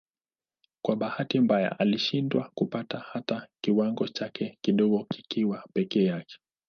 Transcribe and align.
Kwa 0.85 0.95
bahati 0.95 1.39
mbaya 1.39 1.79
alishindwa 1.79 2.51
kupata 2.55 2.99
hata 2.99 3.47
kiwango 3.63 4.07
chake 4.07 4.57
kidogo 4.61 5.03
kikiwa 5.09 5.67
peke 5.73 6.03
yake. 6.03 6.37